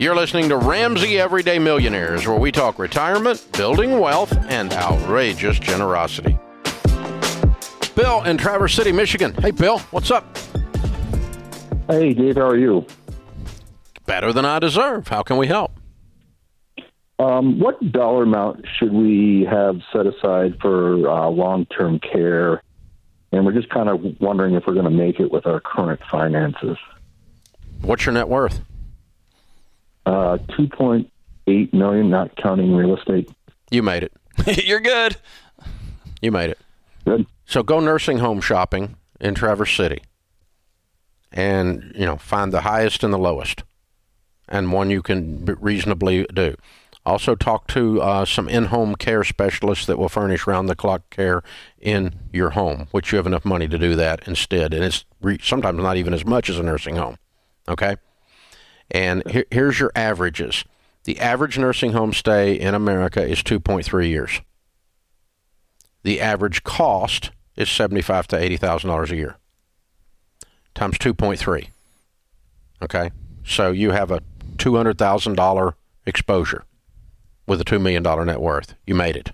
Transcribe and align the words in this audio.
You're 0.00 0.14
listening 0.14 0.48
to 0.50 0.56
Ramsey 0.56 1.18
Everyday 1.18 1.58
Millionaires, 1.58 2.24
where 2.24 2.38
we 2.38 2.52
talk 2.52 2.78
retirement, 2.78 3.44
building 3.54 3.98
wealth, 3.98 4.32
and 4.48 4.72
outrageous 4.72 5.58
generosity. 5.58 6.38
Bill 7.96 8.22
in 8.22 8.38
Traverse 8.38 8.74
City, 8.74 8.92
Michigan. 8.92 9.34
Hey, 9.34 9.50
Bill, 9.50 9.80
what's 9.90 10.12
up? 10.12 10.38
Hey, 11.88 12.14
Dave, 12.14 12.36
how 12.36 12.46
are 12.46 12.56
you? 12.56 12.86
Better 14.06 14.32
than 14.32 14.44
I 14.44 14.60
deserve. 14.60 15.08
How 15.08 15.24
can 15.24 15.36
we 15.36 15.48
help? 15.48 15.72
Um, 17.18 17.58
what 17.58 17.80
dollar 17.90 18.22
amount 18.22 18.66
should 18.78 18.92
we 18.92 19.48
have 19.50 19.80
set 19.92 20.06
aside 20.06 20.58
for 20.60 21.10
uh, 21.10 21.28
long 21.28 21.66
term 21.66 21.98
care? 21.98 22.62
And 23.32 23.44
we're 23.44 23.52
just 23.52 23.68
kind 23.70 23.88
of 23.88 24.20
wondering 24.20 24.54
if 24.54 24.62
we're 24.64 24.74
going 24.74 24.84
to 24.84 24.90
make 24.92 25.18
it 25.18 25.32
with 25.32 25.44
our 25.44 25.58
current 25.58 25.98
finances. 26.08 26.78
What's 27.82 28.06
your 28.06 28.12
net 28.12 28.28
worth? 28.28 28.60
Uh, 30.08 30.38
2.8 30.58 31.72
million, 31.74 32.08
not 32.08 32.34
counting 32.36 32.74
real 32.74 32.96
estate. 32.96 33.30
You 33.70 33.82
made 33.82 34.02
it. 34.02 34.12
You're 34.64 34.80
good. 34.80 35.16
You 36.22 36.32
made 36.32 36.48
it. 36.48 36.58
Good. 37.04 37.26
So 37.44 37.62
go 37.62 37.78
nursing 37.78 38.16
home 38.16 38.40
shopping 38.40 38.96
in 39.20 39.34
Traverse 39.34 39.76
City 39.76 40.00
and, 41.30 41.92
you 41.94 42.06
know, 42.06 42.16
find 42.16 42.54
the 42.54 42.62
highest 42.62 43.04
and 43.04 43.12
the 43.12 43.18
lowest 43.18 43.64
and 44.48 44.72
one 44.72 44.88
you 44.88 45.02
can 45.02 45.44
reasonably 45.44 46.24
do. 46.32 46.56
Also, 47.04 47.34
talk 47.34 47.66
to 47.66 48.00
uh, 48.00 48.24
some 48.24 48.48
in 48.48 48.66
home 48.66 48.94
care 48.94 49.24
specialists 49.24 49.84
that 49.84 49.98
will 49.98 50.08
furnish 50.08 50.46
round 50.46 50.70
the 50.70 50.76
clock 50.76 51.10
care 51.10 51.42
in 51.78 52.14
your 52.32 52.50
home, 52.50 52.88
which 52.92 53.12
you 53.12 53.16
have 53.16 53.26
enough 53.26 53.44
money 53.44 53.68
to 53.68 53.76
do 53.76 53.94
that 53.94 54.26
instead. 54.26 54.72
And 54.72 54.82
it's 54.82 55.04
re- 55.20 55.38
sometimes 55.42 55.82
not 55.82 55.98
even 55.98 56.14
as 56.14 56.24
much 56.24 56.48
as 56.48 56.58
a 56.58 56.62
nursing 56.62 56.96
home. 56.96 57.18
Okay? 57.68 57.96
And 58.90 59.28
here, 59.30 59.44
here's 59.50 59.78
your 59.78 59.92
averages 59.94 60.64
the 61.04 61.20
average 61.20 61.58
nursing 61.58 61.92
home 61.92 62.12
stay 62.12 62.54
in 62.54 62.74
America 62.74 63.24
is 63.26 63.42
2.3 63.42 64.08
years. 64.08 64.42
The 66.02 66.20
average 66.20 66.64
cost 66.64 67.30
is 67.56 67.68
seventy-five 67.68 68.28
to 68.28 68.36
eighty 68.38 68.56
thousand 68.56 68.88
dollars 68.88 69.10
a 69.10 69.16
year. 69.16 69.36
Times 70.74 70.96
two 70.96 71.12
point 71.12 71.40
three. 71.40 71.70
Okay, 72.80 73.10
so 73.44 73.72
you 73.72 73.90
have 73.90 74.10
a 74.10 74.22
two 74.56 74.76
hundred 74.76 74.96
thousand 74.96 75.34
dollar 75.34 75.74
exposure 76.06 76.64
with 77.46 77.60
a 77.60 77.64
two 77.64 77.78
million 77.78 78.02
dollar 78.02 78.24
net 78.24 78.40
worth. 78.40 78.74
You 78.86 78.94
made 78.94 79.16
it. 79.16 79.32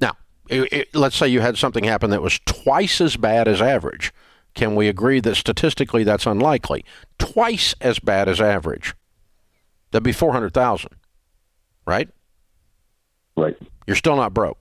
Now, 0.00 0.16
it, 0.48 0.72
it, 0.72 0.94
let's 0.94 1.16
say 1.16 1.28
you 1.28 1.40
had 1.40 1.56
something 1.56 1.84
happen 1.84 2.10
that 2.10 2.22
was 2.22 2.38
twice 2.44 3.00
as 3.00 3.16
bad 3.16 3.48
as 3.48 3.62
average. 3.62 4.12
Can 4.54 4.74
we 4.74 4.86
agree 4.86 5.18
that 5.20 5.36
statistically 5.36 6.04
that's 6.04 6.26
unlikely? 6.26 6.84
Twice 7.32 7.74
as 7.80 7.98
bad 7.98 8.28
as 8.28 8.40
average. 8.40 8.94
That'd 9.90 10.04
be 10.04 10.12
four 10.12 10.32
hundred 10.32 10.54
thousand, 10.54 10.92
right? 11.86 12.08
Right. 13.36 13.56
You're 13.86 13.96
still 13.96 14.16
not 14.16 14.34
broke. 14.34 14.58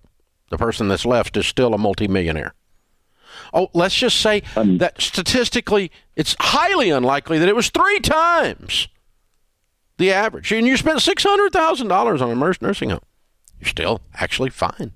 The 0.49 0.57
person 0.57 0.87
that's 0.87 1.05
left 1.05 1.37
is 1.37 1.45
still 1.45 1.73
a 1.73 1.77
multimillionaire. 1.77 2.53
Oh, 3.53 3.69
let's 3.73 3.95
just 3.95 4.19
say 4.19 4.43
Um, 4.55 4.77
that 4.79 5.01
statistically, 5.01 5.91
it's 6.15 6.35
highly 6.39 6.89
unlikely 6.89 7.39
that 7.39 7.47
it 7.49 7.55
was 7.55 7.69
three 7.69 7.99
times 7.99 8.87
the 9.97 10.11
average. 10.11 10.51
And 10.51 10.67
you 10.67 10.75
spent 10.77 11.01
six 11.01 11.23
hundred 11.23 11.53
thousand 11.53 11.87
dollars 11.87 12.21
on 12.21 12.29
a 12.29 12.35
nursing 12.35 12.89
home. 12.89 12.99
You're 13.59 13.69
still 13.69 14.01
actually 14.15 14.49
fine. 14.49 14.93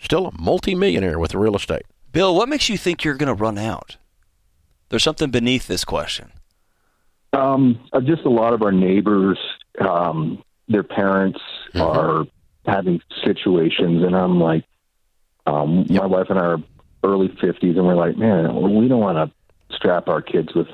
Still 0.00 0.26
a 0.26 0.32
multimillionaire 0.40 1.18
with 1.18 1.34
real 1.34 1.54
estate. 1.54 1.82
Bill, 2.10 2.34
what 2.34 2.48
makes 2.48 2.68
you 2.68 2.76
think 2.76 3.04
you're 3.04 3.14
going 3.14 3.34
to 3.34 3.40
run 3.40 3.58
out? 3.58 3.96
There's 4.88 5.04
something 5.04 5.30
beneath 5.30 5.66
this 5.68 5.84
question. 5.84 6.32
Um, 7.32 7.80
uh, 7.92 8.00
just 8.00 8.22
a 8.22 8.30
lot 8.30 8.52
of 8.52 8.62
our 8.62 8.72
neighbors, 8.72 9.38
um, 9.80 10.42
their 10.68 10.82
parents 10.82 11.40
are 11.74 12.26
having 12.66 13.00
situations, 13.24 14.02
and 14.02 14.14
I'm 14.14 14.38
like, 14.38 14.64
um, 15.46 15.86
my 15.88 16.06
wife 16.06 16.26
and 16.28 16.38
I 16.38 16.42
are 16.42 16.58
early 17.02 17.28
50s, 17.28 17.76
and 17.76 17.86
we're 17.86 17.94
like, 17.94 18.16
man, 18.16 18.54
we 18.78 18.86
don't 18.88 19.00
want 19.00 19.16
to 19.16 19.74
strap 19.74 20.08
our 20.08 20.20
kids 20.22 20.54
with 20.54 20.68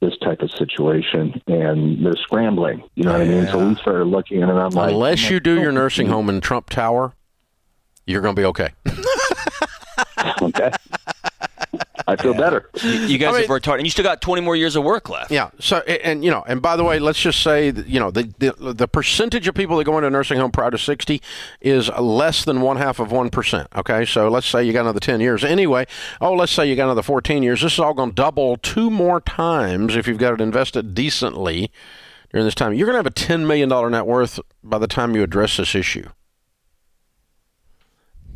this 0.00 0.16
type 0.18 0.40
of 0.42 0.50
situation, 0.50 1.40
and 1.46 2.04
they're 2.04 2.16
scrambling. 2.16 2.82
You 2.94 3.04
know 3.04 3.12
what 3.12 3.22
I 3.22 3.24
mean? 3.24 3.46
So 3.46 3.68
we 3.68 3.74
started 3.76 4.04
looking, 4.04 4.42
and 4.42 4.52
I'm 4.52 4.70
like, 4.70 4.90
Unless 4.92 5.30
you 5.30 5.40
do 5.40 5.60
your 5.60 5.72
nursing 5.72 6.08
home 6.08 6.28
in 6.28 6.40
Trump 6.40 6.70
Tower, 6.70 7.14
you're 8.06 8.20
going 8.20 8.34
to 8.34 8.40
be 8.40 8.46
okay. 8.46 8.70
I 12.08 12.16
feel 12.16 12.34
better. 12.34 12.70
You 12.82 13.18
guys 13.18 13.28
I 13.28 13.32
mean- 13.32 13.40
have 13.42 13.50
worked 13.50 13.66
hard, 13.66 13.80
and 13.80 13.86
you 13.86 13.90
still 13.90 14.04
got 14.04 14.20
20 14.22 14.40
more 14.42 14.56
years 14.56 14.76
of 14.76 14.84
work 14.84 15.08
left. 15.08 15.30
Yeah. 15.30 15.50
So, 15.60 15.78
and, 15.86 16.00
and, 16.02 16.24
you 16.24 16.30
know, 16.30 16.42
and 16.46 16.62
by 16.62 16.76
the 16.76 16.84
way, 16.84 16.98
let's 16.98 17.20
just 17.20 17.42
say, 17.42 17.70
that, 17.70 17.86
you 17.86 18.00
know, 18.00 18.10
the, 18.10 18.32
the 18.38 18.72
the 18.72 18.88
percentage 18.88 19.46
of 19.46 19.54
people 19.54 19.76
that 19.76 19.84
go 19.84 19.96
into 19.98 20.06
a 20.08 20.10
nursing 20.10 20.38
home 20.38 20.50
prior 20.50 20.70
to 20.70 20.78
sixty 20.78 21.20
is 21.60 21.90
less 21.90 22.44
than 22.44 22.60
one 22.62 22.78
half 22.78 22.98
of 22.98 23.12
one 23.12 23.28
percent. 23.30 23.68
Okay. 23.76 24.04
So 24.04 24.28
let's 24.28 24.46
say 24.46 24.64
you 24.64 24.72
got 24.72 24.82
another 24.82 25.00
ten 25.00 25.20
years. 25.20 25.44
Anyway, 25.44 25.86
oh, 26.20 26.32
let's 26.32 26.52
say 26.52 26.66
you 26.68 26.76
got 26.76 26.84
another 26.84 27.02
fourteen 27.02 27.42
years. 27.42 27.60
This 27.62 27.74
is 27.74 27.78
all 27.78 27.94
going 27.94 28.10
to 28.10 28.14
double 28.14 28.56
two 28.56 28.90
more 28.90 29.20
times 29.20 29.94
if 29.94 30.08
you've 30.08 30.18
got 30.18 30.32
it 30.34 30.40
invested 30.40 30.94
decently 30.94 31.70
during 32.30 32.46
this 32.46 32.54
time. 32.54 32.72
You're 32.72 32.86
going 32.86 32.94
to 32.94 32.98
have 32.98 33.06
a 33.06 33.10
ten 33.10 33.46
million 33.46 33.68
dollar 33.68 33.90
net 33.90 34.06
worth 34.06 34.40
by 34.64 34.78
the 34.78 34.88
time 34.88 35.14
you 35.14 35.22
address 35.22 35.58
this 35.58 35.74
issue. 35.74 36.08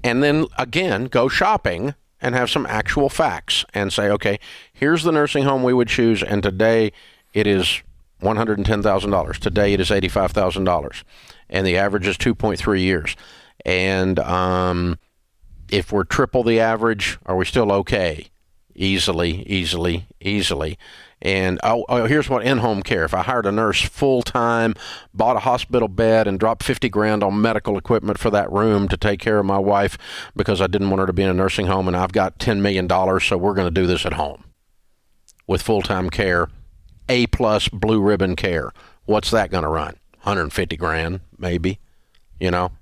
And 0.04 0.22
then 0.22 0.46
again, 0.58 1.04
go 1.04 1.28
shopping 1.28 1.94
and 2.22 2.34
have 2.34 2.48
some 2.48 2.64
actual 2.66 3.08
facts 3.08 3.64
and 3.74 3.92
say, 3.92 4.08
okay, 4.08 4.38
here's 4.72 5.02
the 5.02 5.12
nursing 5.12 5.42
home 5.42 5.62
we 5.62 5.74
would 5.74 5.88
choose, 5.88 6.22
and 6.22 6.42
today 6.42 6.92
it 7.34 7.46
is 7.46 7.82
$110,000. 8.22 9.36
Today 9.38 9.74
it 9.74 9.80
is 9.80 9.90
$85,000. 9.90 11.02
And 11.50 11.66
the 11.66 11.76
average 11.76 12.06
is 12.06 12.16
2.3 12.16 12.80
years. 12.80 13.16
And 13.66 14.18
um, 14.20 14.98
if 15.68 15.92
we're 15.92 16.04
triple 16.04 16.44
the 16.44 16.60
average, 16.60 17.18
are 17.26 17.36
we 17.36 17.44
still 17.44 17.72
okay? 17.72 18.28
Easily, 18.74 19.42
easily, 19.42 20.06
easily. 20.20 20.78
And 21.22 21.60
oh, 21.62 21.84
oh 21.88 22.06
here's 22.06 22.28
what 22.28 22.44
in-home 22.44 22.82
care. 22.82 23.04
If 23.04 23.14
I 23.14 23.22
hired 23.22 23.46
a 23.46 23.52
nurse 23.52 23.80
full 23.80 24.22
time, 24.22 24.74
bought 25.14 25.36
a 25.36 25.40
hospital 25.40 25.86
bed, 25.86 26.26
and 26.26 26.38
dropped 26.38 26.64
fifty 26.64 26.88
grand 26.88 27.22
on 27.22 27.40
medical 27.40 27.78
equipment 27.78 28.18
for 28.18 28.28
that 28.30 28.50
room 28.50 28.88
to 28.88 28.96
take 28.96 29.20
care 29.20 29.38
of 29.38 29.46
my 29.46 29.58
wife 29.58 29.96
because 30.34 30.60
I 30.60 30.66
didn't 30.66 30.90
want 30.90 31.00
her 31.00 31.06
to 31.06 31.12
be 31.12 31.22
in 31.22 31.30
a 31.30 31.34
nursing 31.34 31.66
home, 31.66 31.86
and 31.86 31.96
I've 31.96 32.12
got 32.12 32.40
ten 32.40 32.60
million 32.60 32.88
dollars, 32.88 33.24
so 33.24 33.38
we're 33.38 33.54
going 33.54 33.72
to 33.72 33.80
do 33.80 33.86
this 33.86 34.04
at 34.04 34.14
home 34.14 34.44
with 35.46 35.62
full-time 35.62 36.10
care, 36.10 36.48
A 37.08 37.26
plus 37.28 37.68
blue 37.68 38.00
ribbon 38.00 38.36
care. 38.36 38.72
What's 39.04 39.30
that 39.30 39.50
going 39.50 39.64
to 39.64 39.68
run? 39.68 39.94
150 40.22 40.76
grand, 40.76 41.20
maybe. 41.36 41.78
You 42.40 42.50
know, 42.50 42.72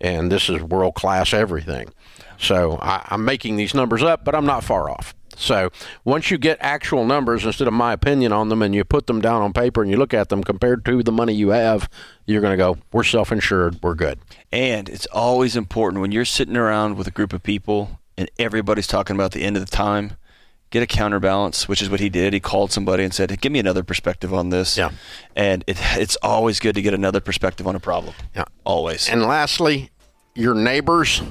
and 0.00 0.30
this 0.30 0.48
is 0.48 0.62
world 0.62 0.94
class 0.94 1.32
everything. 1.32 1.92
So 2.38 2.78
I, 2.80 3.04
I'm 3.08 3.24
making 3.24 3.56
these 3.56 3.74
numbers 3.74 4.02
up, 4.02 4.24
but 4.24 4.34
I'm 4.34 4.46
not 4.46 4.64
far 4.64 4.90
off. 4.90 5.14
So 5.40 5.70
once 6.04 6.30
you 6.30 6.38
get 6.38 6.58
actual 6.60 7.04
numbers 7.06 7.46
instead 7.46 7.66
of 7.66 7.74
my 7.74 7.92
opinion 7.92 8.30
on 8.32 8.50
them 8.50 8.60
and 8.60 8.74
you 8.74 8.84
put 8.84 9.06
them 9.06 9.20
down 9.20 9.42
on 9.42 9.52
paper 9.52 9.82
and 9.82 9.90
you 9.90 9.96
look 9.96 10.12
at 10.12 10.28
them 10.28 10.44
compared 10.44 10.84
to 10.84 11.02
the 11.02 11.10
money 11.10 11.32
you 11.32 11.48
have, 11.48 11.88
you're 12.26 12.42
going 12.42 12.52
to 12.52 12.56
go, 12.56 12.76
we're 12.92 13.04
self 13.04 13.32
insured, 13.32 13.82
we're 13.82 13.94
good. 13.94 14.18
And 14.52 14.88
it's 14.88 15.06
always 15.06 15.56
important 15.56 16.02
when 16.02 16.12
you're 16.12 16.26
sitting 16.26 16.56
around 16.56 16.96
with 16.96 17.06
a 17.06 17.10
group 17.10 17.32
of 17.32 17.42
people 17.42 18.00
and 18.18 18.30
everybody's 18.38 18.86
talking 18.86 19.16
about 19.16 19.32
the 19.32 19.42
end 19.42 19.56
of 19.56 19.64
the 19.64 19.74
time, 19.74 20.12
get 20.68 20.82
a 20.82 20.86
counterbalance, 20.86 21.66
which 21.66 21.80
is 21.80 21.88
what 21.88 22.00
he 22.00 22.10
did. 22.10 22.34
He 22.34 22.40
called 22.40 22.70
somebody 22.70 23.02
and 23.02 23.14
said, 23.14 23.30
hey, 23.30 23.36
"Give 23.36 23.50
me 23.50 23.58
another 23.58 23.82
perspective 23.82 24.34
on 24.34 24.50
this." 24.50 24.76
Yeah. 24.76 24.90
And 25.34 25.64
it, 25.66 25.78
it's 25.96 26.16
always 26.16 26.60
good 26.60 26.74
to 26.74 26.82
get 26.82 26.92
another 26.92 27.20
perspective 27.20 27.66
on 27.66 27.74
a 27.74 27.80
problem. 27.80 28.14
Yeah. 28.36 28.44
Always. 28.64 29.08
And 29.08 29.22
lastly, 29.22 29.90
your 30.34 30.54
neighbors 30.54 31.22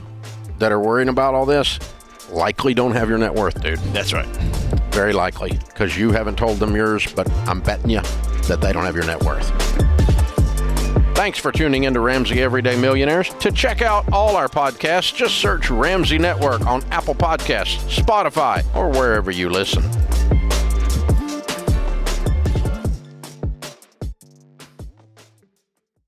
that 0.58 0.72
are 0.72 0.80
worrying 0.80 1.10
about 1.10 1.36
all 1.36 1.46
this 1.46 1.80
likely 2.32 2.74
don't 2.74 2.94
have 2.94 3.10
your 3.10 3.18
net 3.18 3.34
worth, 3.34 3.62
dude. 3.62 3.80
That's 3.94 4.14
right. 4.14 4.28
Very 4.92 5.14
likely, 5.14 5.52
because 5.68 5.98
you 5.98 6.12
haven't 6.12 6.38
told 6.38 6.58
them 6.60 6.76
yours, 6.76 7.12
but 7.14 7.30
I'm 7.48 7.62
betting 7.62 7.90
you 7.90 8.02
that 8.48 8.60
they 8.62 8.74
don't 8.74 8.86
have 8.86 8.96
your 8.96 9.06
net 9.06 9.24
worth. 9.24 9.50
Thanks 11.16 11.38
for 11.38 11.52
tuning 11.52 11.84
in 11.84 11.94
to 11.94 12.00
Ramsey 12.00 12.42
Everyday 12.42 12.80
Millionaires. 12.80 13.30
To 13.42 13.52
check 13.52 13.82
out 13.82 14.12
all 14.14 14.38
our 14.38 14.48
podcasts, 14.48 15.14
just 15.14 15.36
search 15.36 15.70
Ramsey 15.70 16.18
Network 16.18 16.66
on 16.66 16.82
Apple 16.92 17.16
Podcasts, 17.16 17.78
Spotify, 17.94 18.64
or 18.76 18.90
wherever 18.90 19.30
you 19.30 19.50
listen. 19.50 19.84